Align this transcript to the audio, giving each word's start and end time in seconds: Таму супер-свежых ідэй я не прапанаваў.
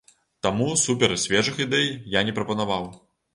Таму 0.45 0.69
супер-свежых 0.83 1.61
ідэй 1.67 1.87
я 2.17 2.25
не 2.31 2.35
прапанаваў. 2.41 2.91